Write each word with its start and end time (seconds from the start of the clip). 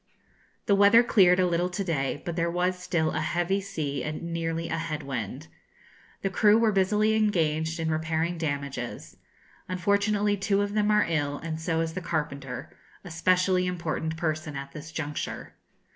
The 0.65 0.73
weather 0.73 1.03
cleared 1.03 1.39
a 1.39 1.45
little 1.45 1.69
to 1.69 1.83
day, 1.83 2.23
but 2.25 2.35
there 2.35 2.49
was 2.49 2.75
still 2.79 3.11
a 3.11 3.19
heavy 3.19 3.61
sea 3.61 4.03
and 4.03 4.33
nearly 4.33 4.67
a 4.67 4.77
head 4.79 5.03
wind. 5.03 5.47
The 6.23 6.31
crew 6.31 6.57
were 6.57 6.71
busily 6.71 7.13
engaged 7.15 7.79
in 7.79 7.91
repairing 7.91 8.39
damages. 8.39 9.17
Unfortunately, 9.69 10.35
two 10.37 10.63
of 10.63 10.73
them 10.73 10.89
are 10.89 11.05
ill, 11.07 11.37
and 11.37 11.61
so 11.61 11.81
is 11.81 11.93
the 11.93 12.01
carpenter, 12.01 12.75
a 13.03 13.11
specially 13.11 13.67
important 13.67 14.17
person 14.17 14.55
at 14.55 14.71
this 14.71 14.91
juncture. 14.91 15.53